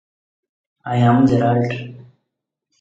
[0.87, 2.11] Ali remained unbeaten.